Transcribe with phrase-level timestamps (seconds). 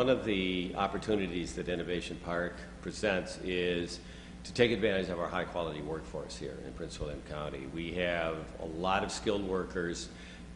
[0.00, 4.00] one of the opportunities that Innovation Park presents is
[4.44, 7.66] to take advantage of our high-quality workforce here in Prince William County.
[7.74, 10.08] We have a lot of skilled workers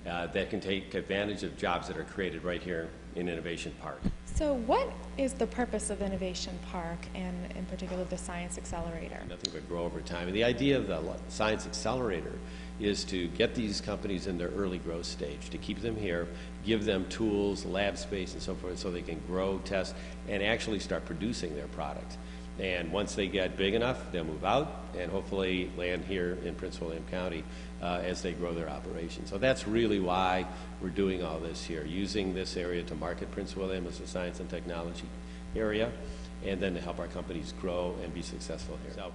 [0.06, 4.00] uh, that can take advantage of jobs that are created right here in Innovation Park.
[4.34, 9.20] So what is the purpose of Innovation Park and in particular the Science Accelerator?
[9.28, 10.26] Nothing but grow over time.
[10.26, 12.32] And the idea of the Science Accelerator
[12.80, 16.26] is to get these companies in their early growth stage, to keep them here,
[16.64, 19.94] give them tools, lab space, and so forth, so they can grow, test,
[20.28, 22.16] and actually start producing their product.
[22.58, 26.80] And once they get big enough, they'll move out and hopefully land here in Prince
[26.80, 27.42] William County
[27.82, 29.26] uh, as they grow their operation.
[29.26, 30.46] So that's really why
[30.80, 34.38] we're doing all this here, using this area to market Prince William as a science
[34.38, 35.08] and technology
[35.56, 35.90] area,
[36.44, 38.94] and then to help our companies grow and be successful here.
[38.94, 39.12] So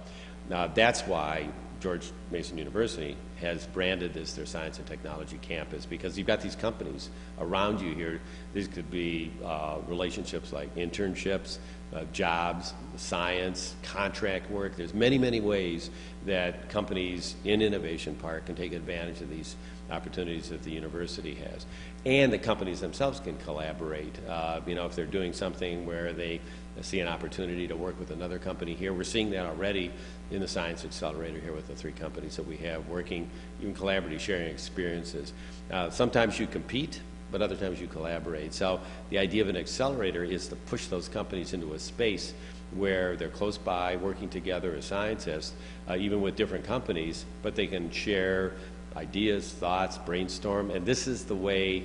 [0.50, 1.48] now that's why
[1.80, 6.54] George Mason University has branded this their science and technology campus because you've got these
[6.54, 8.20] companies around you here.
[8.52, 11.58] These could be uh, relationships like internships,
[11.94, 14.76] uh, jobs, science, contract work.
[14.76, 15.90] There's many, many ways
[16.26, 19.56] that companies in Innovation Park can take advantage of these
[19.90, 21.66] opportunities that the university has.
[22.06, 24.14] And the companies themselves can collaborate.
[24.28, 26.40] Uh, you know, if they're doing something where they
[26.80, 29.90] see an opportunity to work with another company here, we're seeing that already
[30.30, 33.28] in the Science Accelerator here with the three companies that we have working,
[33.60, 35.32] even collaboratively sharing experiences.
[35.70, 38.52] Uh, sometimes you compete, but other times you collaborate.
[38.52, 42.34] So the idea of an accelerator is to push those companies into a space
[42.74, 45.54] where they're close by, working together as scientists,
[45.88, 48.52] uh, even with different companies, but they can share
[48.96, 51.84] ideas, thoughts, brainstorm, and this is the way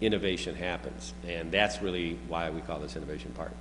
[0.00, 1.14] innovation happens.
[1.26, 3.52] And that's really why we call this Innovation Park.